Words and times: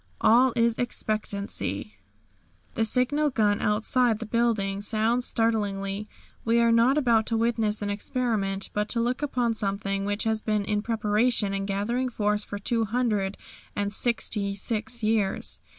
All 0.19 0.51
is 0.55 0.79
expectancy! 0.79 1.97
The 2.73 2.85
signal 2.85 3.29
gun 3.29 3.61
outside 3.61 4.17
the 4.17 4.25
building 4.25 4.81
sounds 4.81 5.27
startlingly. 5.27 6.09
We 6.43 6.59
are 6.59 6.71
not 6.71 6.97
about 6.97 7.27
to 7.27 7.37
witness 7.37 7.83
an 7.83 7.91
experiment, 7.91 8.71
but 8.73 8.89
to 8.89 8.99
look 8.99 9.21
upon 9.21 9.53
something 9.53 10.03
which 10.05 10.23
has 10.23 10.41
been 10.41 10.65
in 10.65 10.81
preparation 10.81 11.53
and 11.53 11.67
gathering 11.67 12.09
force 12.09 12.43
for 12.43 12.57
two 12.57 12.85
hundred 12.85 13.37
and 13.75 13.93
sixty 13.93 14.55
six 14.55 15.03
years. 15.03 15.61